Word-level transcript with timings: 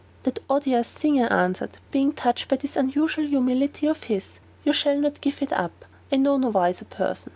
"That 0.23 0.39
odious 0.49 0.89
thing!" 0.89 1.21
I 1.23 1.27
answered, 1.27 1.77
being 1.91 2.11
touched 2.11 2.47
by 2.47 2.55
this 2.55 2.75
unusual 2.75 3.27
humility 3.27 3.85
of 3.85 4.05
his; 4.05 4.39
"you 4.63 4.73
shall 4.73 4.99
not 4.99 5.21
give 5.21 5.43
it 5.43 5.53
up; 5.53 5.85
and 6.11 6.21
I 6.21 6.23
know 6.23 6.37
no 6.37 6.49
wiser 6.49 6.85
person. 6.85 7.29